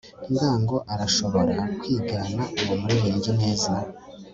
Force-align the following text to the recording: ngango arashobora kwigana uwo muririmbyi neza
ngango 0.33 0.77
arashobora 0.93 1.55
kwigana 1.79 2.41
uwo 2.61 2.73
muririmbyi 2.81 3.31
neza 3.41 3.71